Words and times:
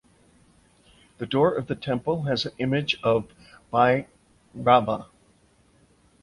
The 1.19 1.27
door 1.27 1.53
of 1.53 1.67
the 1.67 1.75
temple 1.75 2.23
has 2.23 2.47
an 2.47 2.53
image 2.57 2.99
of 3.03 3.27
Bhairava. 3.71 5.05